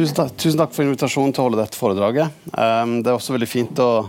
[0.00, 2.32] Tusen takk, tusen takk, for invitasjonen til å holde dette foredraget.
[2.54, 4.08] Um, det er også veldig fint å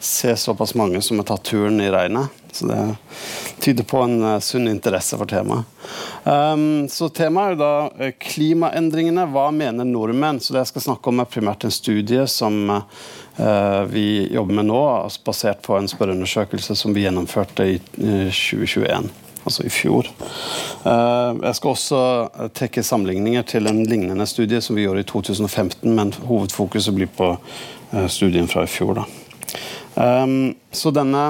[0.00, 2.32] se såpass mange som har tatt turen i regnet.
[2.56, 2.78] Så det
[3.60, 5.68] tyder på en uh, sunn interesse for temaet.
[6.24, 9.26] Um, så temaet er jo da uh, klimaendringene.
[9.34, 10.40] Hva mener nordmenn?
[10.40, 14.70] Så det jeg skal snakke om, er primært en studie som uh, vi jobber med
[14.70, 14.82] nå,
[15.28, 20.08] basert på en spørreundersøkelse som vi gjennomførte i 2021 altså i fjor.
[20.86, 22.00] Eh, jeg skal også
[22.56, 27.32] trekke sammenligninger til en lignende studie som vi gjorde i 2015, men hovedfokuset blir på
[27.34, 29.00] eh, studien fra i fjor.
[29.00, 29.06] Da.
[30.02, 30.26] Eh,
[30.74, 31.28] så denne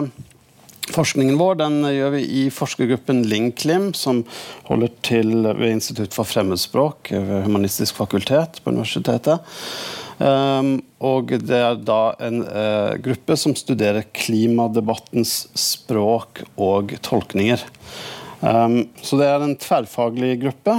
[0.87, 4.21] Forskningen vår den gjør vi i forskergruppen LINKLIM, som
[4.69, 9.43] holder til ved Institutt for fremmedspråk ved Humanistisk fakultet på universitetet.
[10.17, 17.61] Um, og det er da en uh, gruppe som studerer klimadebattens språk og tolkninger.
[18.41, 20.79] Um, så det er en tverrfaglig gruppe.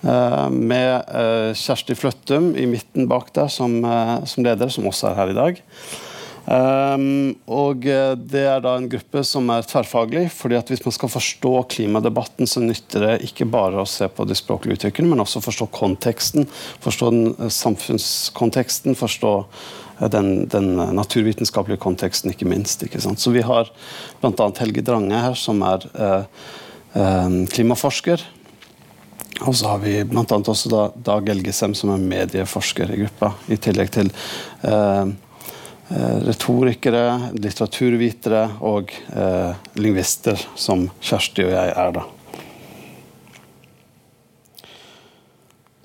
[0.00, 3.82] Uh, med uh, Kjersti Fløttum i midten bak der som,
[4.24, 5.60] som, leder, som også er her i dag.
[6.46, 10.30] Um, og det er da en gruppe som er tverrfaglig.
[10.32, 14.24] fordi at Hvis man skal forstå klimadebatten, så nytter det ikke bare å se på
[14.24, 16.48] de språklige uttrykkene, men også forstå konteksten.
[16.80, 19.34] Forstå den samfunnskonteksten, forstå
[20.08, 22.82] den, den, naturvitenskapelige konteksten, ikke minst.
[22.82, 23.70] Ikke så vi har
[24.20, 24.50] bl.a.
[24.58, 26.22] Helge Drange her, som er eh,
[26.96, 28.24] eh, klimaforsker.
[29.46, 30.24] Og så har vi bl.a.
[30.24, 33.34] også da, Dag Elgesem, som er medieforsker i gruppa.
[33.48, 34.12] I tillegg til
[34.62, 35.18] eh, eh
[35.90, 41.94] retorikere, litteraturvitere og eh, lingvister, som Kjersti og jeg er.
[41.98, 42.06] da.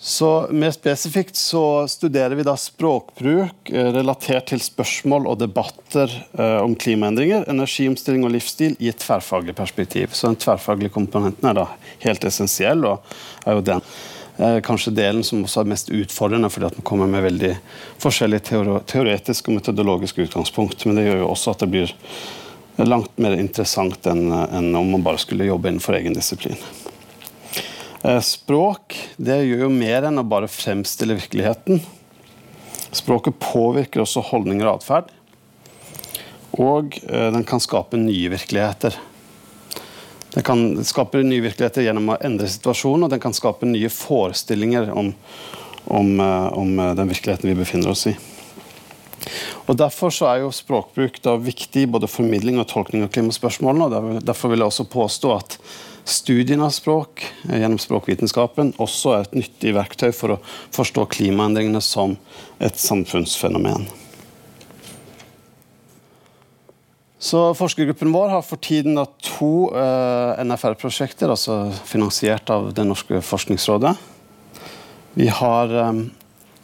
[0.05, 6.59] Så Mer spesifikt så studerer vi da språkbruk eh, relatert til spørsmål og debatter eh,
[6.61, 10.13] om klimaendringer, energiomstilling og livsstil i et tverrfaglig perspektiv.
[10.13, 11.65] Så Den tverrfaglige komponenten er da
[12.05, 13.01] helt essensiell, og
[13.49, 17.07] er jo den eh, kanskje delen som også er mest utfordrende, fordi at man kommer
[17.07, 17.51] med veldig
[18.03, 18.59] forskjellige
[18.91, 20.83] teoretiske og metodologiske utgangspunkt.
[20.85, 21.93] Men det gjør jo også at det blir
[22.83, 26.59] langt mer interessant enn om man bare skulle jobbe innenfor egen disiplin.
[28.05, 31.79] Eh, språk det gjør jo mer enn å bare fremstille virkeligheten.
[32.95, 35.09] Språket påvirker også holdninger og atferd.
[36.55, 38.99] Og eh, den kan skape nye virkeligheter.
[40.35, 44.91] Den kan skape nye virkeligheter gjennom å endre situasjonen, og den kan skape nye forestillinger
[44.91, 45.13] om,
[45.85, 48.15] om, eh, om den virkeligheten vi befinner oss i.
[49.65, 53.87] Og Derfor er jo språkbruk viktig både formidling og tolkning av klimaspørsmålene.
[53.89, 55.59] og Derfor vil jeg også påstå at
[56.05, 60.41] Studien av språk eh, gjennom språkvitenskapen også er et nyttig verktøy for å
[60.75, 62.13] forstå klimaendringene som
[62.61, 63.87] et samfunnsfenomen.
[67.25, 73.95] Så Forskergruppen vår har for tiden to eh, NFR-prosjekter, altså finansiert av Det norske forskningsrådet.
[75.17, 76.03] Vi har um,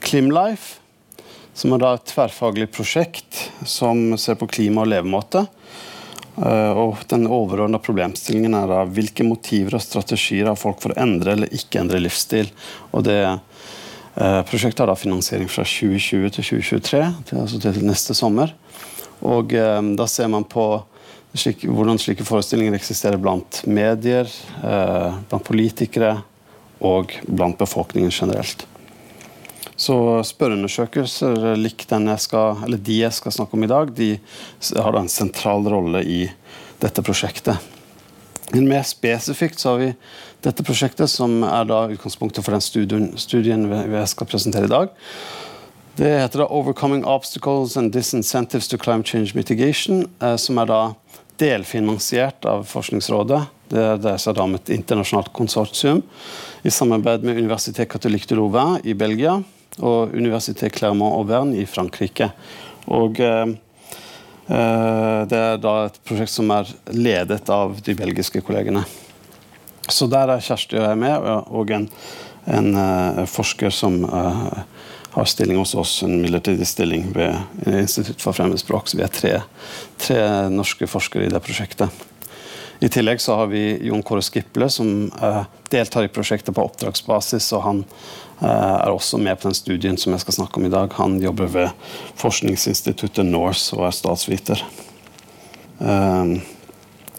[0.06, 0.78] Klimlife,
[1.58, 5.48] som er et tverrfaglig prosjekt som ser på klima og levemåte.
[6.38, 11.02] Eh, og Den overordna problemstillingen er da hvilke motiver og strategier har folk for å
[11.02, 12.54] endre eller ikke endre livsstil.
[12.94, 18.14] Og det eh, Prosjektet har da finansiering fra 2020 til 2023, til, altså til neste
[18.14, 18.54] sommer.
[19.22, 20.66] Og eh, Da ser man på
[21.34, 24.28] slik, hvordan slike forestillinger eksisterer blant medier,
[24.64, 26.18] eh, blant politikere
[26.82, 28.66] og blant befolkningen generelt.
[29.82, 29.96] Så
[30.28, 34.12] spørreundersøkelser lik jeg skal, de jeg skal snakke om i dag, de
[34.76, 36.26] har da en sentral rolle i
[36.82, 37.58] dette prosjektet.
[38.52, 39.94] Men mer spesifikt så har vi
[40.44, 44.92] dette prosjektet, som er da utgangspunktet for den studien, studien jeg skal presentere i dag.
[46.02, 50.96] Det heter da 'Overcoming Obstacles and Disincentives to Climate Change Mitigation', eh, som er da
[51.38, 53.42] delfinansiert av Forskningsrådet.
[53.70, 56.02] Det dreier seg da om et internasjonalt konsortium
[56.64, 59.44] i samarbeid med Universitet Catholique de Louvain i Belgia
[59.80, 62.32] og Universitet Clermont-Auvergne i Frankrike.
[62.88, 63.46] Og eh,
[64.50, 68.86] eh, Det er da et prosjekt som er ledet av de belgiske kollegene.
[69.88, 71.90] Så der er Kjersti og jeg med, og en,
[72.48, 74.64] en uh, forsker som uh,
[75.12, 77.36] har stilling hos oss, en midlertidig stilling ved
[77.68, 78.88] Institutt for fremmedspråk.
[78.88, 79.34] Så vi er tre,
[80.00, 80.22] tre
[80.54, 82.08] norske forskere i det prosjektet.
[82.82, 87.52] I tillegg så har vi Jon Kåre Skiple, som eh, deltar i prosjektet på oppdragsbasis.
[87.54, 87.84] og Han
[88.42, 90.94] Eh, er også med på den studien som jeg skal snakke om i dag.
[90.98, 94.64] Han jobber ved forskningsinstituttet Norse og er statsviter.
[95.78, 96.34] Eh,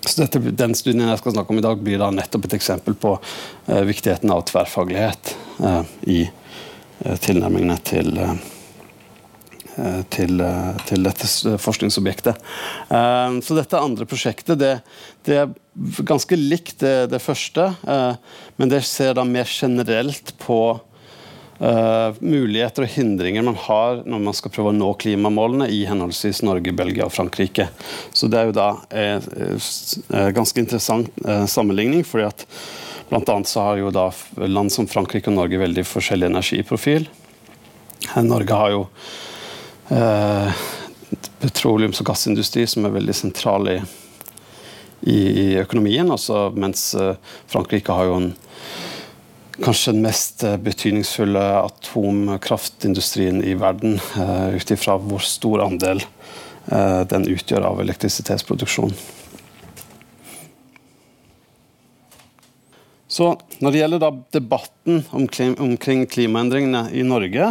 [0.03, 2.97] så dette, Den studien jeg skal snakke om i dag, blir da nettopp et eksempel
[2.99, 6.25] på uh, viktigheten av tverrfaglighet uh, i
[7.03, 8.13] tilnærmingene til,
[10.13, 10.45] til,
[10.87, 12.39] til, dette forskningsobjektet.
[12.89, 14.77] så dette andre prosjektet det,
[15.27, 15.43] det
[16.07, 17.73] ganske likt det, det første,
[18.57, 20.63] men det ser da mer generelt på
[22.19, 26.75] muligheter og hindringer man har når man skal prøve å nå klimamålene i henholdsvis Norge,
[26.75, 27.69] Belgia og Frankrike.
[28.11, 31.23] Så det er jo da en ganske interessant
[31.53, 32.47] sammenligning, fordi at
[33.13, 34.09] blant annet så har jo da
[34.49, 37.05] land som Frankrike og Norge veldig forskjellig energiprofil.
[38.25, 38.87] Norge har jo
[41.43, 43.79] petroleums- og gassindustri som er veldig sentral i,
[45.03, 46.11] i, økonomien.
[46.11, 47.15] også, mens uh,
[47.51, 48.31] Frankrike har jo en,
[49.63, 56.05] kanskje den mest uh, betydningsfulle atomkraftindustrien i verden, uh, ut ifra hvor stor andel
[57.11, 58.93] den utgjør av elektrisitetsproduksjon.
[63.13, 67.51] Så Når det gjelder debatten omkring, klimaendringene i Norge,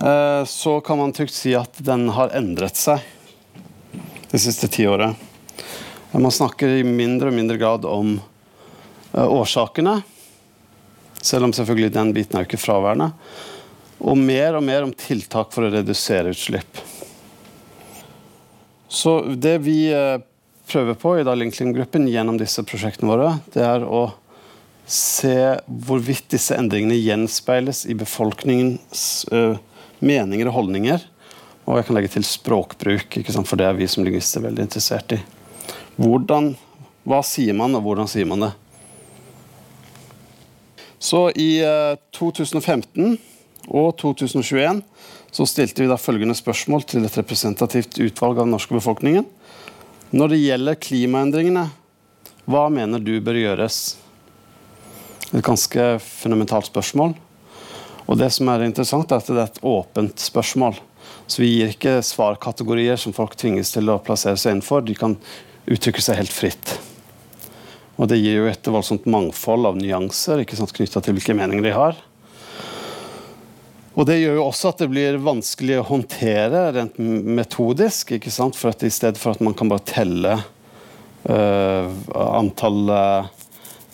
[0.00, 3.02] Eh, så kan man trygt si at den har endret seg
[4.30, 5.16] det siste tiåret.
[6.12, 9.96] Man snakker i mindre og mindre grad om eh, årsakene,
[11.18, 13.10] selv om selvfølgelig den biten er jo ikke fraværende.
[13.98, 16.78] Og mer og mer om tiltak for å redusere utslipp.
[18.88, 20.22] Så det vi eh,
[20.70, 24.06] prøver på i Linkling-gruppen gjennom disse prosjektene våre, det er å
[24.88, 25.36] se
[25.68, 29.26] hvorvidt disse endringene gjenspeiles i befolkningens
[30.00, 31.04] meninger og holdninger.
[31.68, 35.18] Og jeg kan legge til språkbruk, for det er vi som lingvister veldig interessert i.
[36.00, 36.54] Hvordan,
[37.04, 38.52] hva sier man, og hvordan sier man det?
[40.98, 41.60] Så i
[42.16, 43.18] 2015 eh,
[43.68, 44.80] og 2021
[45.30, 49.28] så stilte vi da følgende spørsmål til et representativt utvalg av den norske befolkningen.
[50.10, 51.66] Når det gjelder klimaendringene,
[52.48, 53.98] hva mener du bør gjøres?
[55.34, 57.14] Et ganske fundamentalt spørsmål.
[58.08, 60.78] Og det som er interessant, er at det er et åpent spørsmål.
[61.28, 64.86] Så vi gir ikke svarkategorier som folk tvinges til å plassere seg innenfor.
[64.86, 65.18] De kan
[65.68, 66.78] uttrykke seg helt fritt.
[67.98, 71.98] Og det gir jo et voldsomt mangfold av nyanser knytta til hvilke meninger de har.
[73.98, 78.14] Og Det gjør jo også at det blir vanskelig å håndtere rent metodisk.
[78.14, 78.56] ikke sant?
[78.56, 80.56] For at I stedet for at man kan bare telle uh,
[81.28, 81.86] Eh,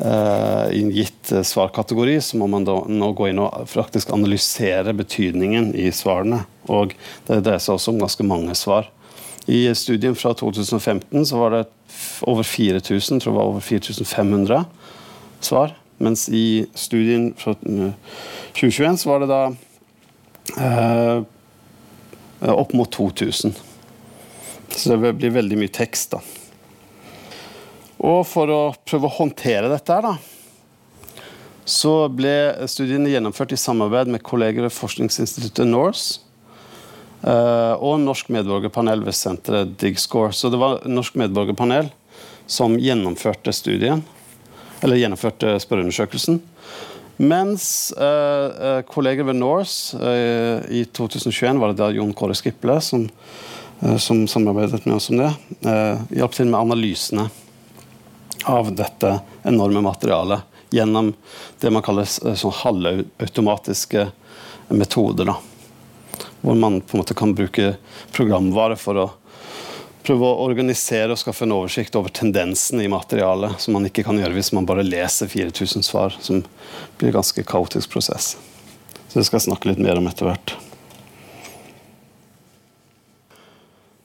[0.01, 5.71] i en gitt eh, svarkategori, så må man nå gå inn og faktisk analysere betydningen
[5.79, 6.43] i svarene.
[6.67, 6.97] Og
[7.29, 8.91] det dreier seg også om ganske mange svar.
[9.47, 11.63] I studien fra 2015 så var det
[12.27, 14.65] over 4000, tror jeg var over 4500
[15.45, 15.77] svar.
[16.03, 19.43] Mens i studien fra 2021 eh, så var det da
[20.59, 21.19] eh,
[22.51, 23.55] opp mot 2000.
[24.75, 26.25] Så det blir veldig mye tekst, da.
[28.05, 30.17] Og for å prøve å håndtere dette her, da,
[31.65, 36.21] så ble studiene gjennomført i samarbeid med kolleger ved forskningsinstituttet NORSE
[37.25, 40.35] uh, og Norsk medborgerpanel ved senteret DigScore.
[40.37, 41.89] Så det var Norsk medborgerpanel
[42.45, 44.03] som gjennomførte studien,
[44.85, 46.43] eller gjennomførte spørreundersøkelsen.
[47.25, 47.67] Mens
[47.97, 53.07] uh, kolleger ved Norse uh, i 2021 var det da Jon Kåre Skiple som,
[53.97, 55.33] som samarbeidet med oss om det,
[56.21, 57.27] hjalp til med analysene
[58.45, 60.41] av dette enorme materialet
[60.75, 61.13] gjennom
[61.61, 64.09] det man kaller eh, sånn halvautomatiske
[64.75, 65.31] metoder.
[65.31, 65.37] Da.
[66.41, 67.77] Hvor man på en måte kan bruke
[68.13, 69.07] programvare for å
[70.05, 74.19] prøve å organisere og skaffe en oversikt over tendensene i materialet, som man ikke kan
[74.21, 76.43] gjøre hvis man bare leser 4000 svar, som
[76.99, 78.35] blir en ganske kaotisk prosess.
[79.09, 80.57] Så det skal jeg snakke litt mer om etter hvert.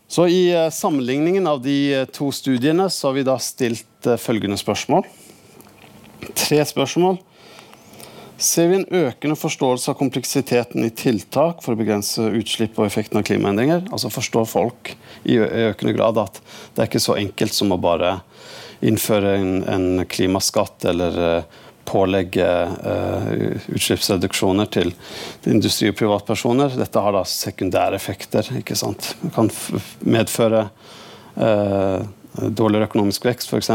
[0.10, 4.18] Så I eh, sammenligningen av de eh, to studiene så har vi da stilt eh,
[4.18, 5.06] følgende spørsmål.
[6.34, 7.20] Tre spørsmål.
[8.42, 13.22] Ser vi en økende forståelse av kompleksiteten i tiltak for å begrense utslipp og effekten
[13.22, 13.86] av klimaendringer?
[13.94, 14.96] Altså Forstår folk
[15.30, 16.42] i økende grad at
[16.74, 18.16] det er ikke så enkelt som å bare
[18.82, 21.44] innføre en, en klimaskatt eller
[21.90, 23.30] pålegge uh,
[23.74, 24.94] utslippsreduksjoner til,
[25.50, 26.78] industri og privatpersoner.
[26.78, 28.48] Dette har da sekundære effekter.
[28.62, 29.16] ikke sant?
[29.24, 29.50] Det kan
[30.06, 30.68] medføre
[31.40, 32.00] uh,
[32.40, 33.74] dårligere økonomisk vekst, f.eks.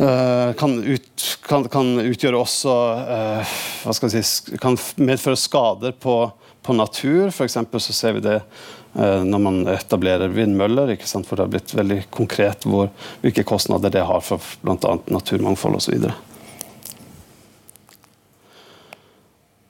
[0.00, 5.96] Uh, kan, ut, kan, kan, utgjøre også uh, hva skal jeg si, Kan medføre skader
[5.96, 6.20] på,
[6.62, 7.32] på natur.
[7.34, 12.00] For så ser vi det Eh, når man etablerer vindmøller, for det har blitt veldig
[12.10, 12.88] konkret hvor,
[13.22, 14.96] hvilke kostnader det har for bl.a.
[15.06, 16.08] naturmangfold osv.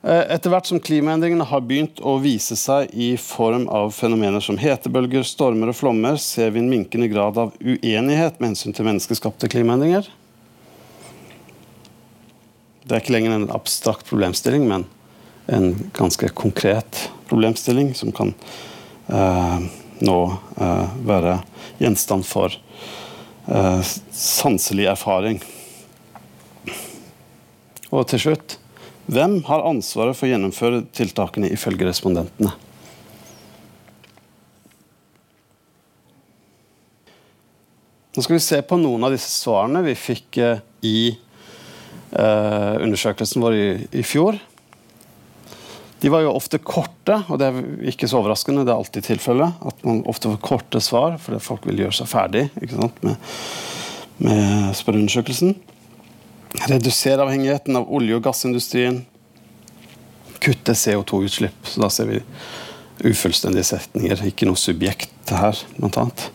[0.00, 4.56] Eh, etter hvert som klimaendringene har begynt å vise seg i form av fenomener som
[4.60, 9.50] hetebølger, stormer og flommer, ser vi en minkende grad av uenighet med hensyn til menneskeskapte
[9.52, 10.08] klimaendringer.
[12.88, 14.88] Det er ikke lenger en abstrakt problemstilling, men
[15.52, 18.69] en ganske konkret problemstilling som kan Eh,
[19.10, 20.18] nå
[20.60, 21.36] eh, være
[21.80, 25.40] gjenstand for eh, sanselig erfaring.
[27.90, 28.56] Og til slutt
[29.10, 32.52] hvem har ansvaret for å gjennomføre tiltakene ifølge respondentene?
[38.14, 43.42] Nå skal vi se på noen av disse svarene vi fikk eh, i eh, undersøkelsen
[43.42, 43.66] vår i,
[44.02, 44.38] i, fjor.
[46.00, 48.64] De var jo ofte korte, og det er ikke så overraskende.
[48.64, 52.08] Det er alltid tilfellet at man ofte får korte svar fordi folk vil gjøre seg
[52.08, 53.16] ferdig med,
[54.24, 55.54] med spørreundersøkelsen.
[56.70, 59.02] Redusere avhengigheten av olje- og gassindustrien.
[60.40, 61.68] Kutte CO2-utslipp.
[61.68, 62.22] Så da ser vi
[63.04, 66.26] ufullstendige setninger, ikke noe subjekt her, blant annet.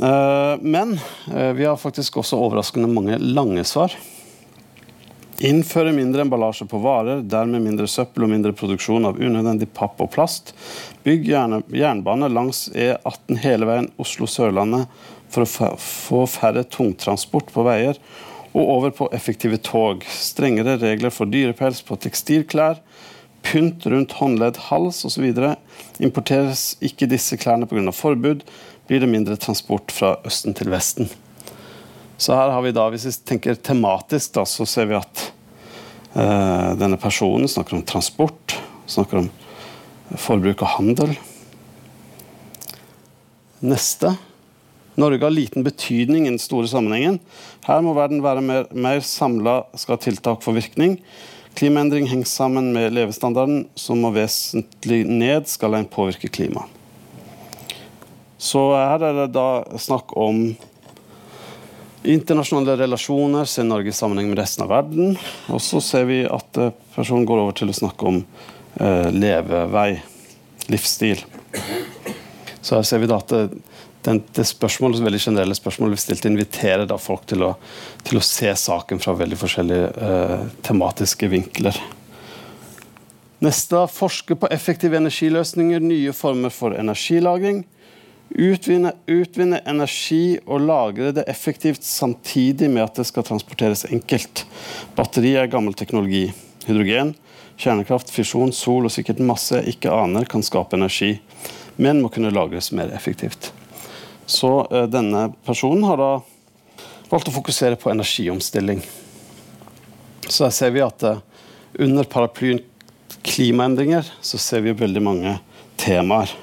[0.00, 0.94] Eh, men
[1.32, 3.96] eh, vi har faktisk også overraskende mange lange svar.
[5.38, 10.10] Innføre mindre emballasje på varer, dermed mindre søppel og mindre produksjon av unødvendig papp og
[10.16, 10.50] plast.
[11.06, 14.88] Bygg jernbane langs E18 hele veien Oslo-Sørlandet
[15.30, 18.00] for å få færre tungtransport på veier.
[18.50, 20.02] Og over på effektive tog.
[20.10, 22.82] Strengere regler for dyrepels på tekstilklær.
[23.46, 25.30] Pynt rundt håndledd, hals osv.
[26.02, 27.94] Importeres ikke disse klærne pga.
[27.94, 28.42] forbud
[28.90, 31.06] blir det mindre transport fra Østen til Vesten.
[32.18, 35.27] Så her har vi da, Hvis vi tenker tematisk, da, så ser vi at
[36.14, 38.56] denne personen snakker om transport,
[38.88, 39.28] snakker om
[40.16, 41.12] forbruk og handel.
[43.60, 44.14] Neste.
[44.98, 47.18] Norge har liten betydning i den store sammenhengen.
[47.66, 50.96] Her må verden være mer, mer samla skal tiltak få virkning.
[51.58, 56.70] Klimaendring henger sammen med levestandarden, som må vesentlig ned skal en påvirke klimaet.
[58.38, 60.52] Så her er det da snakk om
[62.12, 65.16] internasjonale relasjoner, ser Norge i sammenheng med resten av verden.
[65.52, 69.90] Og så ser vi at eh, personen går over til å snakke om eh, levevei,
[70.72, 71.24] livsstil.
[72.60, 73.42] Så her ser vi da at det,
[74.06, 77.52] den, det spørsmålet, veldig generelle spørsmålet vi stilte, inviterer da folk til å,
[78.06, 81.76] til å se saken fra veldig forskjellige eh, tematiske vinkler.
[83.44, 87.62] Neste forske på effektive energiløsninger, nye former for energilagring.
[88.28, 94.44] Utvinne, utvinne, energi og lagre det effektivt samtidig med at det skal transporteres enkelt.
[94.96, 96.26] Batteri er gammel teknologi.
[96.66, 97.14] Hydrogen,
[97.56, 101.14] kjernekraft, fisjon, sol og sikkert masse jeg ikke aner kan skape energi,
[101.80, 103.50] men må kunne lagres mer effektivt.
[104.28, 106.10] Så uh, denne personen har da
[107.08, 108.82] valgt å fokusere på energiomstilling.
[110.28, 111.22] Så her ser vi at uh,
[111.80, 112.60] under paraplyen
[113.24, 115.34] klimaendringer så ser vi veldig mange
[115.80, 116.36] temaer.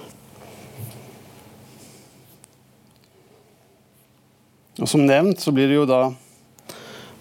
[4.79, 6.09] Og Som nevnt så blir det jo da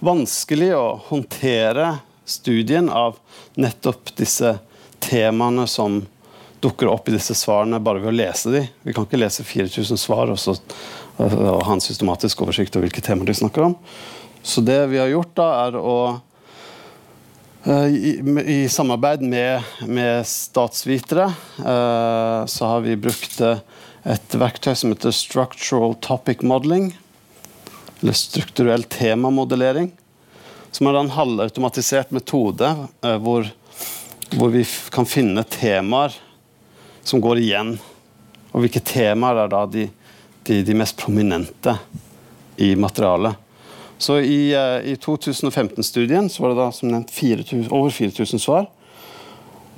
[0.05, 3.21] vanskelig å håndtere studien av
[3.55, 4.57] nettopp disse
[5.05, 6.01] temaene som
[6.65, 8.63] dukker opp i disse svarene bare ved å lese de.
[8.83, 10.57] Vi kan ikke lese 4000 svar og, så,
[11.21, 13.77] og ha en systematisk oversikt over hvilke temaer de snakker om.
[14.43, 15.97] Så det vi har gjort, da, er å
[17.69, 18.13] eh, i,
[18.57, 21.31] i samarbeid med, med statsvitere
[21.61, 26.91] uh, så har vi brukt et verktøy som heter Structural Topic Modeling
[28.05, 29.93] eller strukturell temamodellering,
[30.71, 32.69] som er en halvautomatisert metode
[33.01, 33.47] eh, hvor,
[34.35, 34.61] hvor, vi
[34.93, 36.13] kan finne temaer
[37.01, 37.71] som går igjen.
[38.53, 39.87] Og hvilke temaer er da de,
[40.45, 41.79] de, de mest prominente
[42.61, 43.41] i materialet.
[43.97, 48.69] Så I, eh, i 2015-studien så var det da som nevnt 4000, over 4000 svar.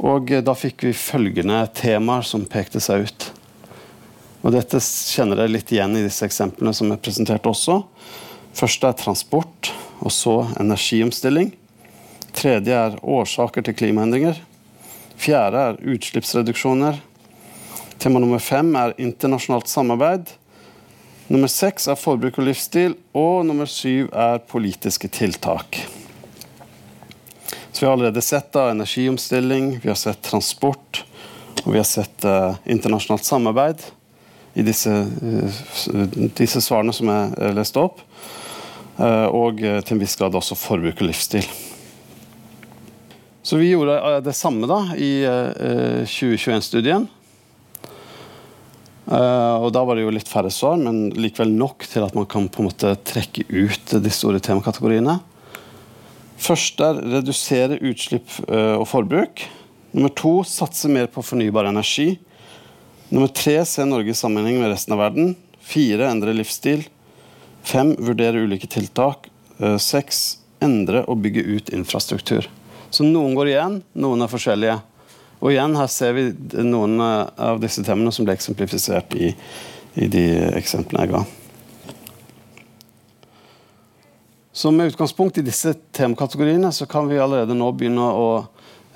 [0.03, 3.31] Og eh, da fikk vi følgende temaer som pekte seg ut.
[4.47, 7.81] Og Dette kjenner dere litt igjen i disse eksemplene som er presentert også.
[8.55, 11.51] Første er transport, og så energiomstilling.
[12.37, 14.39] Tredje er årsaker til klimaendringer.
[15.19, 17.01] Fjerde er utslippsreduksjoner.
[17.99, 20.31] Tema nummer fem er internasjonalt samarbeid.
[21.27, 22.95] Nummer seks er forbruk og livsstil.
[23.19, 25.83] Og nummer syv er politiske tiltak.
[27.73, 31.03] Så Vi har allerede sett da, energiomstilling, vi har sett transport
[31.67, 33.83] og vi har sett uh, internasjonalt samarbeid
[34.57, 38.01] i disse, eh, disse svarene som jeg leste opp.
[38.97, 41.45] Eh, og eh, til en viss grad også forbruk og livsstil.
[43.47, 47.05] Så vi gjorde det samme da i 2021-studien.
[49.07, 52.49] og Da var det jo litt færre svar, men likevel nok til at man kan
[52.51, 55.21] på en måte trekke ut de store temakategoriene.
[56.43, 59.47] Først er redusere utslipp og forbruk.
[59.95, 62.17] Nummer to satse mer på fornybar energi.
[63.09, 65.35] Nummer tre se Norge i sammenheng med resten av verden.
[65.61, 66.83] Fire endre livsstil.
[67.63, 69.29] Fem vurdere ulike tiltak.
[69.59, 72.49] Eh, seks endre og bygge ut infrastruktur.
[72.91, 74.77] Så noen går igjen, noen er forskjellige.
[75.39, 76.27] Og igjen her ser vi
[76.67, 79.31] noen eh, av disse temaene som ble eksemplifisert i,
[79.95, 80.27] i de
[80.59, 81.23] eksemplene jeg ga.
[84.57, 88.29] Så med utgangspunkt i disse temakategoriene så kan vi allerede nå begynne å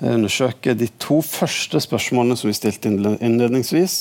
[0.01, 3.99] undersøke de to første spørsmålene som vi stilte innledningsvis.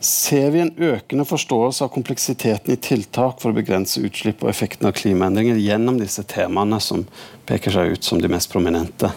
[0.00, 4.86] Ser vi en økende forståelse av kompleksiteten i tiltak for å begrense utslipp og effekten
[4.88, 7.02] av klimaendringer gjennom disse temaene som
[7.48, 9.10] peker seg ut som de mest prominente?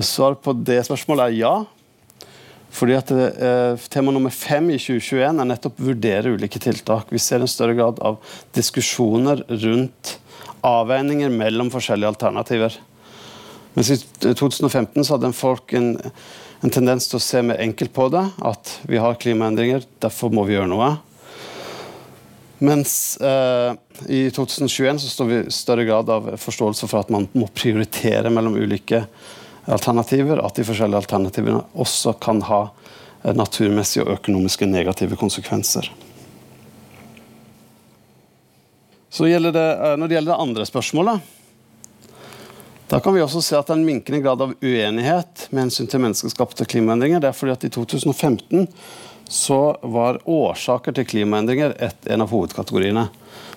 [0.00, 1.54] Svaret på det spørsmålet er ja.
[2.70, 7.10] Fordi at eh, Tema nummer fem i 2021 er nettopp vurdere ulike tiltak.
[7.10, 8.20] Vi ser en større grad av
[8.56, 10.16] diskusjoner rundt
[10.66, 12.78] avveininger mellom forskjellige alternativer.
[13.74, 13.98] Mens I
[14.34, 15.92] 2015 så hadde folk en,
[16.60, 18.24] en, tendens til å se mer enkelt på det.
[18.42, 20.90] At vi har klimaendringer, derfor må vi gjøre noe.
[22.60, 23.72] Mens eh,
[24.12, 28.32] i 2021 så står vi i større grad av forståelse for at man må prioritere
[28.32, 29.06] mellom ulike
[29.70, 35.88] alternativer, at de forskjellige alternativene også kan ha eh, naturmessige og økonomiske negative konsekvenser.
[39.10, 41.20] Så det, eh, Når det gjelder det andre spørsmålet,
[42.90, 45.86] da kan vi også se at det er en minkende grad av uenighet med hensyn
[45.86, 47.22] til menneskeskapte klimaendringer.
[47.22, 48.66] Det er fordi at I 2015
[49.30, 53.04] så var årsaker til klimaendringer et, en av hovedkategoriene.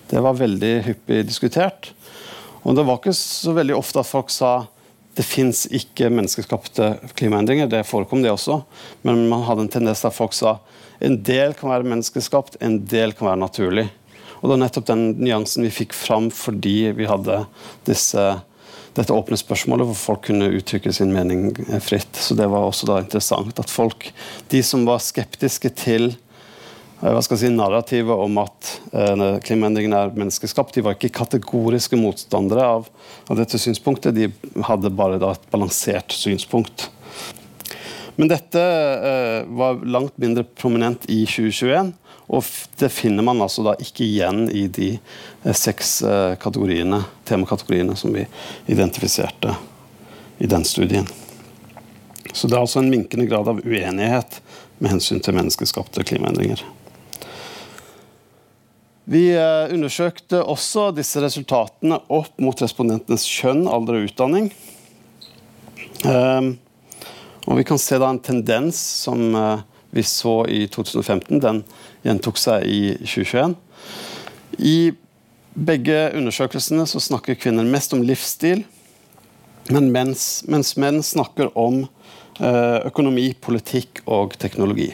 [0.06, 1.90] Det var veldig hyppig diskutert.
[2.62, 4.52] Og det var ikke så veldig ofte at folk sa
[5.18, 7.66] det fins ikke menneskeskapte klimaendringer.
[7.70, 8.60] Det forekom, det også.
[9.02, 10.60] Men man hadde en tendens der folk sa
[11.02, 13.88] en del kan være menneskeskapt, en del kan være naturlig.
[14.38, 17.42] Og det var nettopp den nyansen vi fikk fram fordi vi hadde
[17.88, 18.22] disse,
[18.94, 21.48] dette åpne spørsmålet hvor folk kunne uttrykke sin mening
[21.82, 22.14] fritt.
[22.14, 24.10] Så det var også da interessant at folk,
[24.52, 26.12] de som var skeptiske til
[27.04, 30.76] Eh, hva skal jeg si, narrativet om at uh, klimaendringene er menneskeskapt.
[30.76, 32.88] De var ikke kategoriske motstandere av,
[33.28, 34.30] av dette synspunktet, de
[34.64, 36.88] hadde bare da, et balansert synspunkt.
[38.16, 41.92] Men dette uh, var langt mindre prominent i 2021,
[42.26, 42.46] og
[42.80, 44.94] det finner man altså da ikke igjen i de
[45.44, 45.98] uh, seks
[46.40, 48.24] kategoriene, temakategoriene som vi
[48.72, 49.56] identifiserte
[50.38, 51.06] i den studien.
[52.32, 54.40] Så det er altså en minkende grad av uenighet
[54.78, 56.64] med hensyn til menneskeskapte klimaendringer.
[59.04, 64.48] Vi eh, undersøkte også disse resultatene opp mot respondentenes kjønn, alder og utdanning.
[66.08, 66.54] Ehm,
[67.44, 71.42] og vi kan se da en tendens som eh, vi så i 2015.
[71.44, 71.60] Den
[72.04, 73.56] gjentok seg i 2021.
[74.58, 74.78] I
[75.54, 78.64] begge undersøkelsene så snakker kvinner mest om livsstil,
[79.72, 81.84] men mens, mens menn snakker om
[82.40, 84.90] eh, økonomi, politikk og teknologi.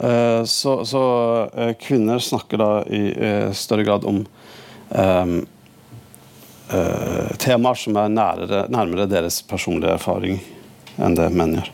[0.00, 1.04] Eh, så, så,
[1.54, 3.02] eh, kvinner snakker da i
[3.56, 4.22] større grad om
[4.90, 5.34] um,
[6.72, 10.40] uh, temaer som er nærere, nærmere deres personlige erfaring
[11.00, 11.70] enn det menn gjør.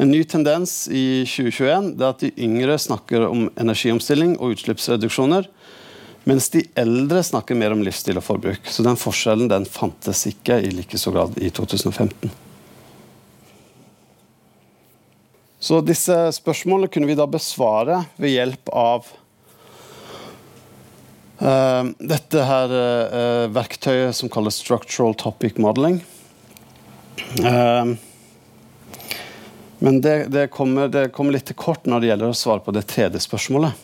[0.00, 5.48] En ny tendens i 2021 er at de yngre snakker om energiomstilling og utslippsreduksjoner,
[6.28, 8.70] mens de eldre snakker mer om livsstil og forbruk.
[8.70, 12.30] Så den forskjellen den fantes ikke i like så grad i 2015.
[15.62, 19.04] Så disse spørsmålene kunne vi da besvare ved hjelp av
[21.38, 26.00] uh, dette her uh, verktøyet som kalles Structural Topic Modeling.
[27.38, 27.94] Uh,
[29.82, 32.74] men det, det, kommer, det, kommer, litt til kort når det gjelder å svare på
[32.74, 33.74] det tredje spørsmålet.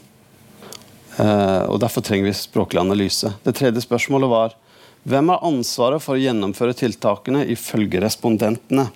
[1.19, 3.33] og Derfor trenger vi språklig analyse.
[3.43, 4.55] Det tredje spørsmålet var
[5.09, 8.89] hvem har ansvaret for å gjennomføre tiltakene ifølge respondentene?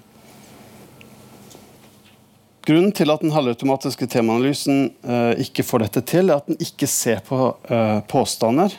[2.63, 6.87] Grunnen til at den halvautomatiske temaanalysen eh, ikke får dette til, er at den ikke
[6.87, 8.77] ser på eh, påstander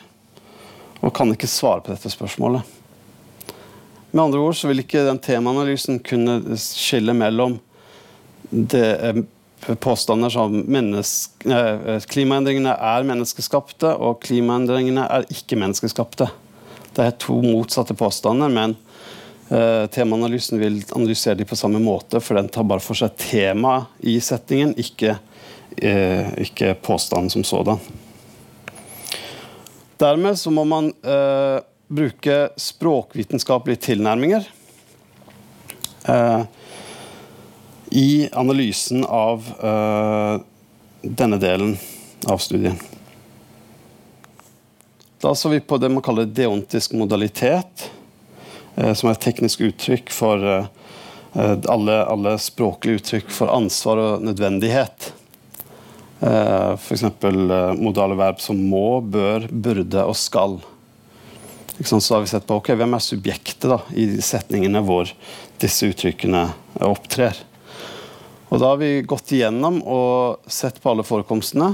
[1.04, 2.64] og kan ikke svare på dette spørsmålet.
[4.14, 7.58] Med andre ord så vil ikke den temaanalysen kunne skille mellom
[8.54, 8.84] det,
[9.64, 10.56] er påstander som
[12.10, 16.28] klimaendringene er menneskeskapte, og klimaendringene er ikke menneskeskapte.
[16.94, 18.76] Det er to motsatte påstander, men
[19.44, 23.90] Uh, temaanalysen vil analysere de på samme måte, for den tar bare for seg temaet
[24.00, 25.18] i settingen, ikke,
[25.84, 27.82] uh, ikke påstanden som sådan.
[30.00, 31.60] Dermed så må man uh,
[31.92, 34.48] bruke språkvitenskapelige tilnærminger
[37.94, 39.46] i analysen av
[41.04, 41.76] denne delen
[42.26, 42.78] av studien.
[45.24, 47.90] Da så vi på det man kaller deontisk modalitet
[48.76, 50.66] uh, som er et teknisk uttrykk for eh,
[51.72, 55.14] alle, alle språklige uttrykk for ansvar og nødvendighet.
[56.24, 57.02] F.eks.
[57.80, 60.54] modale verb som må, bør, burde og skal.
[61.80, 65.10] Så har vi sett på okay, hvem er subjektet da, i setningene hvor
[65.60, 66.46] disse uttrykkene
[66.86, 67.40] opptrer.
[68.54, 71.72] Og Da har vi gått igjennom og sett på alle forekomstene.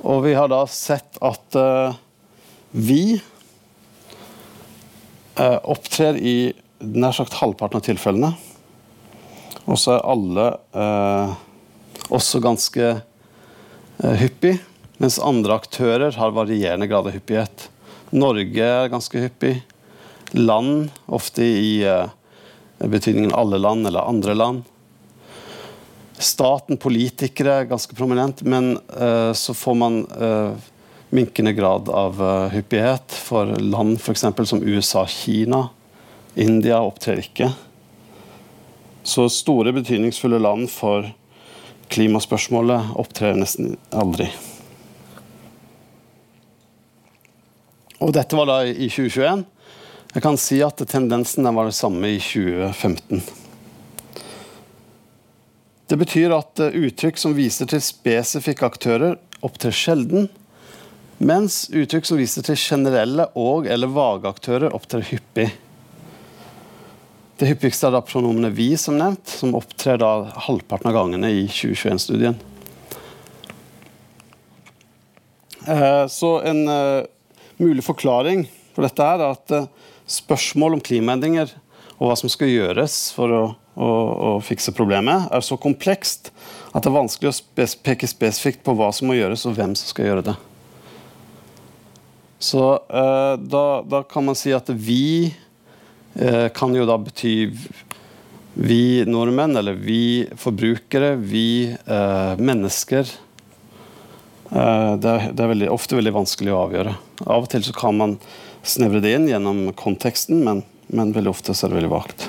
[0.00, 1.92] Og vi har da sett at uh,
[2.72, 3.20] vi
[5.36, 8.32] uh, opptrer i nær sagt halvparten av tilfellene.
[9.66, 11.36] Og så er alle uh,
[12.08, 12.94] også ganske
[14.00, 14.56] hyppig,
[14.96, 17.68] mens andre aktører har varierende grad av hyppighet.
[18.16, 19.58] Norge er ganske hyppig.
[20.32, 21.84] Land, ofte i
[22.88, 24.62] betydningen alle land eller andre land.
[26.22, 30.54] Staten, politikere, er ganske prominent, men uh, så får man uh,
[31.10, 34.24] minkende grad av uh, hyppighet for land f.eks.
[34.44, 35.66] som USA, Kina.
[36.34, 37.50] India opptrer ikke.
[39.02, 41.10] Så store, betydningsfulle land for
[41.92, 44.30] klimaspørsmålet opptrer nesten aldri.
[48.02, 49.44] Og dette var da i 2021.
[50.12, 53.22] Jeg kan si at tendensen var det samme i 2015.
[55.88, 60.26] Det betyr at eh, uttrykk som viser til spesifikke aktører, opptrer sjelden,
[61.16, 65.46] mens uttrykk som viser til generelle og- eller vage aktører, opptrer hyppig.
[67.40, 71.46] Det hyppigste er da pronomene 'vi', som nevnt, som opptrer da halvparten av gangene i
[71.48, 72.36] 2021-studien.
[75.66, 77.04] Eh, så en uh,
[77.56, 78.44] mulig forklaring
[78.74, 79.56] for dette er at
[80.10, 81.52] spørsmål om klimaendringer
[81.98, 83.42] og hva som skal gjøres for å
[83.74, 86.30] å, å fikse problemet, er så komplekst
[86.72, 89.76] at det er vanskelig å spes peke spesifikt på hva som må gjøres, og hvem
[89.78, 90.36] som skal gjøre det.
[92.42, 95.30] Så eh, da, da, kan man si at vi
[96.18, 97.36] eh, kan jo da bety
[98.52, 103.12] vi nordmenn, eller vi forbrukere, vi eh, mennesker.
[104.50, 106.96] Eh, det er, det er veldig, ofte veldig vanskelig å avgjøre.
[107.24, 108.18] Av og til så kan man
[108.62, 112.28] snevre det inn gjennom konteksten, men, men veldig ofte så er det veldig vagt.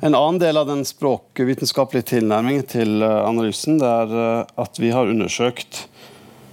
[0.00, 4.92] En annen del av den språkvitenskapelige tilnærmingen til eh, analysen det er eh, at vi
[4.94, 5.88] har undersøkt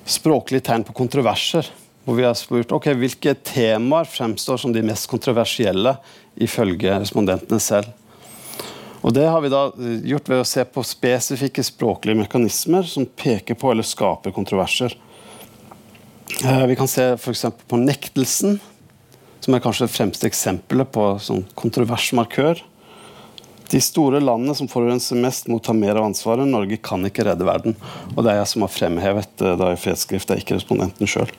[0.10, 1.70] språklige tegn på kontroverser.
[2.06, 5.96] Hvor vi har spurt ok, hvilke temaer fremstår som de mest kontroversielle
[6.42, 7.94] ifølge respondentene selv.
[9.02, 13.06] Og Det har vi da eh, gjort ved å se på spesifikke språklige mekanismer som
[13.06, 14.96] peker på eller skaper kontroverser.
[16.36, 17.46] Vi kan se f.eks.
[17.70, 18.58] på nektelsen,
[19.40, 22.60] som er kanskje det fremste eksempelet på sånn kontroversmarkør.
[23.72, 26.48] De store landene som forurenser mest, må ta mer av ansvaret.
[26.50, 27.78] Norge kan ikke redde verden.
[28.14, 31.32] Og det er jeg som har fremhevet det i fredsskrift, det er ikke respondenten sjøl.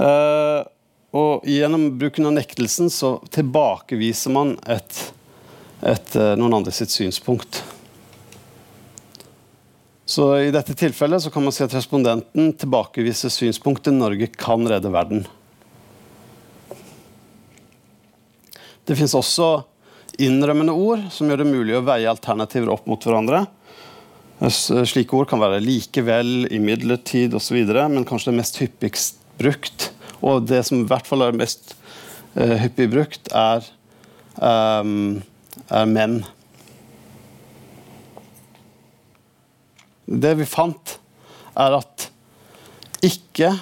[0.00, 0.62] Eh,
[1.14, 4.96] og gjennom bruken av nektelsen så tilbakeviser man et,
[5.84, 7.62] et, eh, noen andre sitt synspunkt.
[10.04, 15.24] Så I dette tilfellet kan man si at respondenten tilbakeviser synspunktet Norge kan redde verden.
[18.84, 19.64] Det finnes også
[20.20, 23.46] innrømmende ord som gjør det mulig å veie alternativer opp mot hverandre.
[24.44, 29.88] Slike ord kan være likevel, imidlertid osv., men kanskje det mest hyppigst brukt,
[30.20, 31.72] og det som i hvert fall er mest
[32.36, 33.64] uh, hyppig brukt, er,
[34.36, 35.22] um,
[35.68, 36.20] er menn.
[40.04, 40.98] Det vi fant,
[41.54, 42.08] er at
[43.04, 43.52] ikke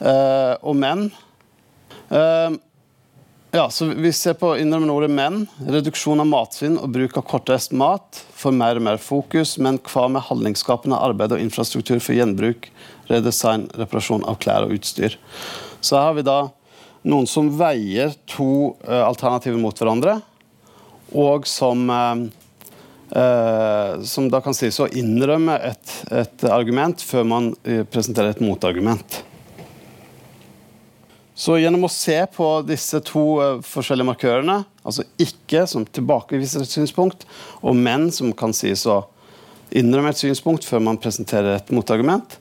[0.00, 1.08] eh, og menn
[2.08, 2.54] eh,
[3.50, 5.46] ja, så Vi ser på innrømmende ordet menn.
[5.64, 9.56] Reduksjon av matsvinn og bruk av kortreist mat får mer og mer fokus.
[9.56, 12.68] Men hva med handlingsskapende arbeid og infrastruktur for gjenbruk,
[13.08, 15.16] redesign, reparasjon av klær og utstyr?
[15.80, 16.38] Så her har vi da
[17.08, 20.18] noen som veier to eh, alternativer mot hverandre,
[21.12, 22.26] og som uh,
[24.04, 27.46] som da kan sies å innrømme et, et argument før man
[27.88, 29.22] presenterer et motargument.
[31.38, 33.22] Så gjennom å se på disse to
[33.64, 37.24] forskjellige markørene, altså ikke som tilbakeviser et synspunkt,
[37.64, 39.06] og men som kan sies å
[39.72, 42.36] innrømme et synspunkt før man presenterer et motargument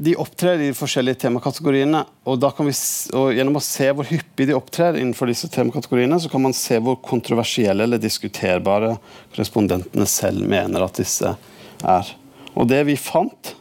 [0.00, 2.74] De opptrer i de forskjellige temakategoriene, og, vi,
[3.18, 6.78] og, gjennom å se hvor hyppig de opptrer innenfor disse temakategoriene, så kan man se
[6.78, 8.92] hvor kontroversielle eller diskuterbare
[9.32, 11.34] korrespondentene selv mener at disse
[11.82, 12.12] er.
[12.54, 13.56] Og det vi fant,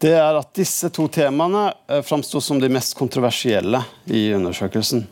[0.00, 5.04] det er at disse to temaene eh, framsto som de mest kontroversielle i undersøkelsen.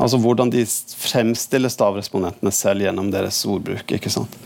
[0.00, 3.92] Altså hvordan de fremstilles av respondentene selv gjennom deres ordbruk.
[3.92, 4.40] ikke sant?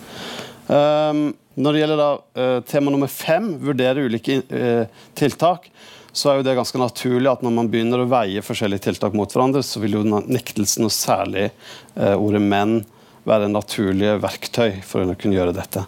[0.67, 4.85] Um, når det gjelder da, uh, tema nummer fem, vurdere ulike uh,
[5.19, 5.71] tiltak,
[6.17, 9.33] så er jo det ganske naturlig at når man begynner å veie forskjellige tiltak mot
[9.33, 11.51] hverandre, så vil jo nektelsen, og særlig
[11.97, 12.83] uh, ordet 'menn',
[13.27, 15.83] være naturlige verktøy for å kunne gjøre dette.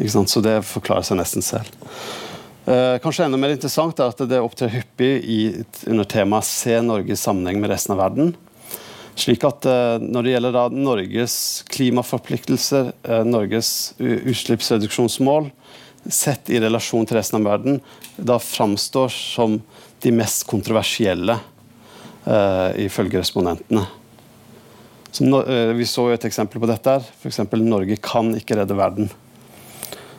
[0.00, 1.68] Så det forklarer seg nesten selv.
[2.64, 5.38] Eh, kanskje enda mer interessant er at det opptrer hyppig i,
[5.90, 8.34] under temaet 'Se Norge i sammenheng med resten av verden'.
[9.14, 11.36] Slik at eh, Når det gjelder da Norges
[11.72, 15.50] klimaforpliktelser, eh, Norges utslippsreduksjonsmål,
[16.08, 17.80] sett i relasjon til resten av verden,
[18.16, 19.60] da framstår som
[20.02, 21.36] de mest kontroversielle,
[22.26, 23.84] uh, ifølge respondentene.
[25.12, 25.22] Så,
[25.78, 26.90] vi så jo et eksempel på dette.
[26.90, 27.38] her, F.eks.
[27.54, 29.12] Norge kan ikke redde verden.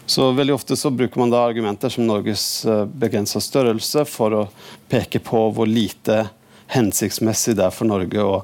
[0.05, 4.45] Så veldig ofte så bruker man da argumenter som Norges uh, begrensa størrelse for å
[4.91, 6.29] peke på hvor lite
[6.71, 8.39] hensiktsmessig det er for Norge å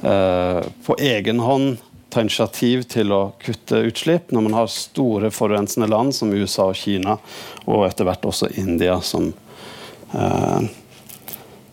[0.00, 1.78] på egen hånd
[2.10, 6.78] ta initiativ til å kutte utslipp, når man har store forurensende land som USA og
[6.78, 7.16] Kina,
[7.66, 9.32] og etter hvert også India, som,
[10.14, 10.60] eh,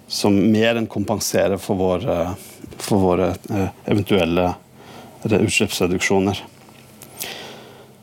[0.07, 2.19] som mer enn kompenserer for, våre,
[2.77, 4.53] for våre eh, eventuelle
[5.27, 6.43] utslippsreduksjoner.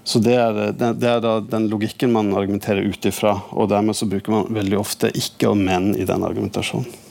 [0.04, 4.08] Så det er, det er, da den logikken man argumenterer ut ifra, og dermed så
[4.10, 7.03] bruker man veldig ofte ikke og men i den argumentasjonen.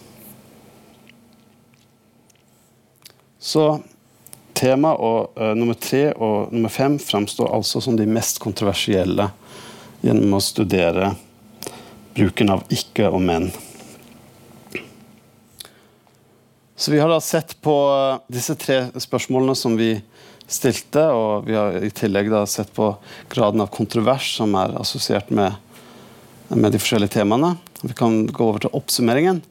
[3.44, 3.82] Så
[4.56, 9.26] tema og uh, nummer tre og nummer fem framstår altså som de mest kontroversielle
[10.00, 11.10] gjennom å studere
[12.16, 13.50] bruken av ikke og men.
[16.80, 19.92] Så vi har da sett på uh, disse tre spørsmålene som vi
[20.48, 22.94] stilte, og vi har i tillegg da sett på
[23.34, 25.60] graden av kontrovers som er assosiert med,
[26.48, 27.58] med de forskjellige temaene.
[27.84, 29.44] Vi kan gå over til oppsummeringen.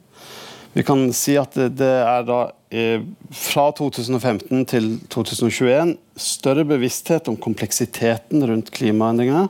[0.73, 7.27] Vi kan si at det, det er da Eh, fra 2015 til 2021 større bevissthet
[7.29, 9.47] om kompleksiteten rundt klimaendringene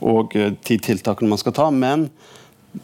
[0.00, 1.68] og eh, de tiltakene man skal ta.
[1.70, 2.08] Men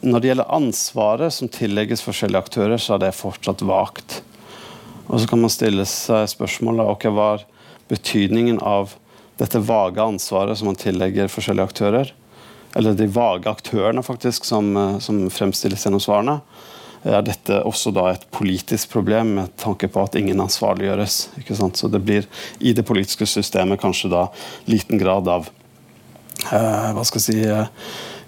[0.01, 4.21] når det gjelder ansvaret som tillegges forskjellige aktører, så er det fortsatt vagt.
[5.07, 7.45] Og så kan man stille seg spørsmålet ok, hva er
[7.91, 8.97] betydningen av
[9.39, 12.15] dette vage ansvaret som man tillegger forskjellige aktører?
[12.77, 16.41] Eller de vage aktørene faktisk som, eh, som fremstilles gjennom svarene
[17.05, 21.17] er dette også da et politisk problem med tanke på at ingen ansvarliggjøres.
[21.41, 21.77] ikke sant?
[21.77, 22.27] Så det blir
[22.59, 24.27] i det politiske systemet kanskje da
[24.65, 25.49] liten grad av
[26.51, 27.67] eh, hva skal jeg si, eh,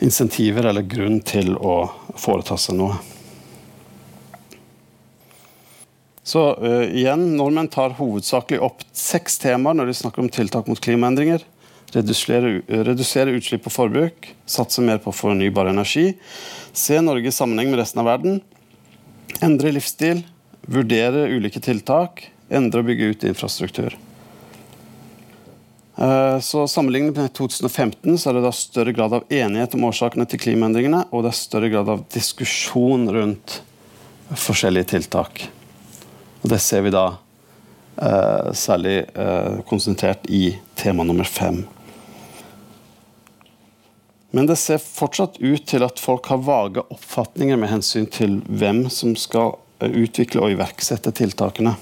[0.05, 1.81] insentiver eller grunn til å
[2.15, 2.99] foreta seg noe.
[6.29, 10.77] Så uh, igjen, Nordmenn tar hovedsakelig opp seks temaer når de snakker om tiltak mot
[10.77, 11.41] klimaendringer.
[11.89, 16.11] Redusere, redusere utslipp og forbruk, satse mer på fornybar energi,
[16.77, 18.37] se Norge i sammenheng med resten av verden,
[19.45, 20.25] Endre livsstil,
[20.67, 23.95] vurdere ulike tiltak, endre og bygge ut infrastruktur.
[25.99, 30.27] Eh, så Sammenlignet med 2015 så er det da større grad av enighet om årsakene
[30.29, 33.59] til klimaendringene, og det er større grad av diskusjon rundt
[34.29, 35.49] forskjellige tiltak.
[36.41, 37.05] Og Det ser vi da
[37.99, 41.65] eh, særlig eh, konsentrert i tema nummer fem.
[44.31, 48.83] Men det ser fortsatt ut til at folk har vage oppfatninger med hensyn til hvem
[48.93, 51.73] som skal eh, utvikle og iverksette tiltakene.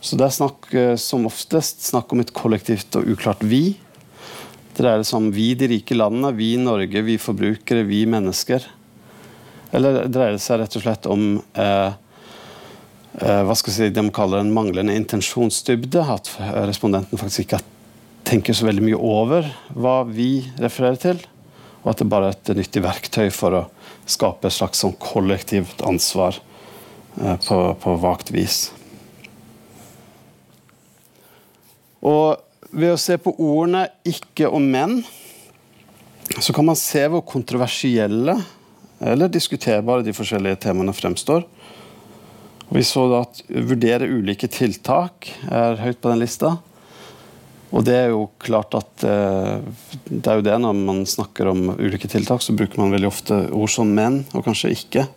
[0.00, 3.78] Så det er snakk, eh, som oftest snakk om et kollektivt og uklart vi.
[4.74, 8.68] Det dreier seg om vi, de rike landene, vi Norge, vi forbrukere, vi mennesker.
[9.72, 11.24] Eller dreier det seg rett og slett om
[11.56, 11.96] eh,
[13.24, 16.04] eh, hva skal jeg si, de kaller en manglende intensjonsdybde?
[16.04, 16.34] At
[16.68, 17.74] respondenten faktisk ikke har
[18.28, 21.20] tenker så veldig mye over hva vi refererer til,
[21.82, 23.62] og at det bare er et nyttig verktøy for å
[24.08, 26.36] skape et slags sånn kollektivt ansvar
[27.20, 28.68] eh, på, på vagt vis.
[32.04, 32.36] Og
[32.70, 35.00] ved å se på ordene 'ikke' og 'men',
[36.38, 38.36] så kan man se hvor kontroversielle
[39.00, 41.46] eller diskuterbare de forskjellige temaene fremstår.
[42.68, 46.58] Og vi så da at vurdere ulike tiltak er høyt på den lista.
[47.68, 49.58] Og det er jo klart at eh,
[50.08, 53.40] det er jo det når man snakker om ulike tiltak, så bruker man veldig ofte
[53.52, 55.08] ord som 'men', og kanskje ikke.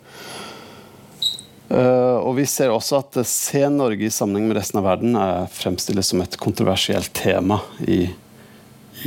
[1.72, 5.16] Uh, og vi ser også at uh, Se Norge i sammenheng med resten av verden
[5.48, 8.10] fremstilles som et kontroversielt tema i,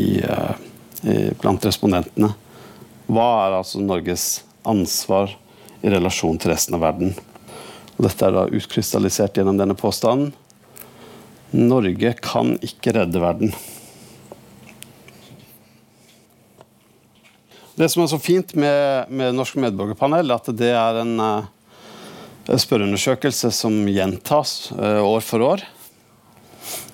[0.01, 2.31] i, i, blant respondentene.
[3.05, 5.35] Hva er altså Norges ansvar
[5.85, 7.13] i relasjon til resten av verden?
[7.99, 10.33] Og dette er da utkrystallisert gjennom denne påstanden.
[11.55, 13.53] Norge kan ikke redde verden.
[17.75, 21.47] Det som er så fint med, med Norsk medborgerpanel, er at det er en uh,
[22.47, 25.65] spørreundersøkelse som gjentas uh, år for år.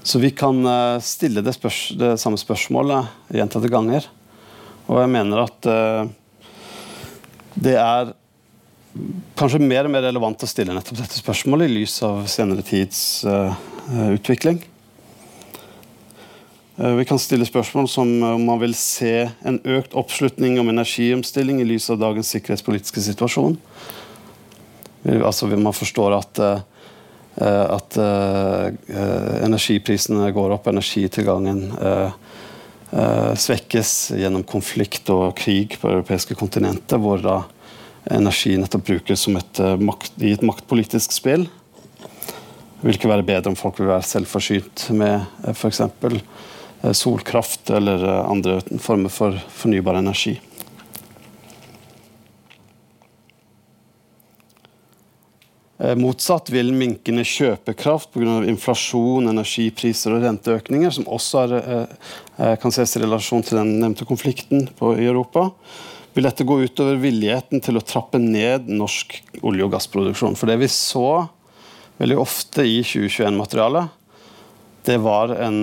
[0.01, 4.09] Så vi kan uh, stille det, spørs det, samme spørsmålet gjentatte ganger.
[4.89, 5.67] Og jeg mener at
[7.61, 8.09] det er
[9.39, 13.21] kanskje mer og mer relevant å stille nettopp dette spørsmålet i lys av senere tids
[13.89, 14.61] utvikling.
[16.81, 20.69] Eh, vi kan stille spørsmål som eh, om man vil se en økt oppslutning om
[20.71, 23.57] energiomstilling i lys av dagens sikkerhetspolitiske situasjon.
[25.01, 26.39] Altså Man forstår at
[27.41, 27.95] at
[29.41, 31.71] energiprisene går opp, energitilgangen
[33.39, 37.39] svekkes gjennom konflikt og krig på det europeiske kontinentet, hvor da
[38.13, 41.47] energi nettopp brukes et, makt, i et maktpolitisk spill.
[42.81, 45.21] Det vil ikke være bedre om folk vil være selvforsynt med
[45.53, 45.83] f.eks.
[46.97, 50.39] solkraft eller andre former for fornybar energi.
[55.81, 58.41] Eh, motsatt vil minkende kjøpekraft pga.
[58.49, 61.85] inflasjon, energipriser og renteøkninger, som også er, eh,
[62.37, 65.51] eh, kan ses i relasjon til den nevnte konflikten på, i Europa,
[66.13, 70.37] vil dette gå utover villigheten til å trappe ned norsk olje- og gassproduksjon.
[70.37, 71.29] For det vi så
[72.01, 73.97] veldig ofte i 2021-materialet,
[74.87, 75.61] det var en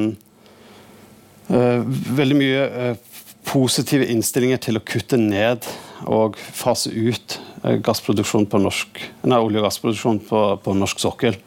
[1.50, 1.82] uh,
[2.14, 5.66] veldig mye uh, positive innstillinger til å kutte ned
[6.06, 11.38] og fase ut eh, gassproduksjon på norsk, nei, olje- og gassproduksjon på, på norsk sokkel.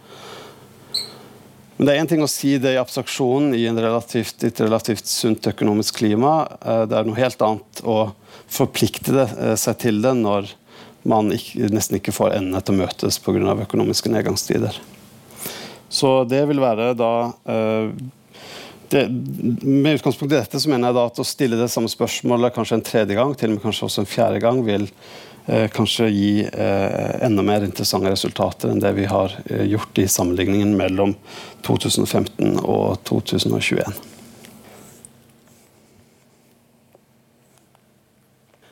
[1.78, 5.46] Men det er én ting å si det i abstraksjon i relativt, et relativt sunt
[5.54, 6.34] økonomisk klima.
[6.90, 8.00] Det er noe helt annet å
[8.52, 9.30] forplikte
[9.62, 10.50] seg til det når
[11.04, 13.56] man nesten ikke får endene til å møtes pga.
[13.66, 14.80] økonomiske nedgangstider.
[15.92, 17.14] Så det vil være da
[18.92, 19.08] det,
[19.62, 22.80] med utgangspunkt i dette så mener jeg da at å stille det samme spørsmålet kanskje
[22.80, 24.88] en tredje gang, til og med kanskje også en fjerde gang, vil
[25.48, 30.08] eh, kanskje gi eh, enda mer interessante resultater enn det vi har eh, gjort i
[30.12, 31.16] sammenligningen mellom
[31.68, 34.02] 2015 og 2021.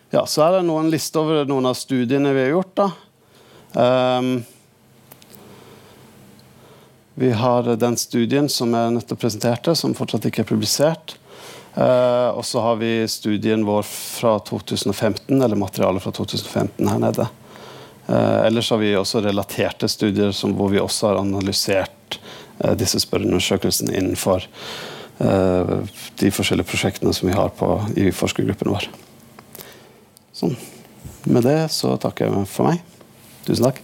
[0.09, 2.79] Ja, så er det noen liste over noen av studiene vi har gjort.
[2.79, 2.87] da.
[3.77, 4.29] Um,
[7.19, 11.13] vi har den studien som jeg nettopp presenterte, som fortsatt ikke er publisert.
[11.75, 17.27] Uh, og så har vi studien vår fra 2015, eller materialet fra 2015 her nede.
[18.07, 22.17] Uh, ellers har vi også relaterte studier som, hvor vi også har analysert
[22.63, 24.47] uh, disse spørreundersøkelsene innenfor
[25.19, 27.67] de forskjellige prosjektene som vi har på,
[27.99, 28.85] i forskergruppen vår.
[30.39, 30.55] Sånn.
[31.27, 32.79] Med det så takker jeg for meg.
[33.43, 33.83] Tusen takk.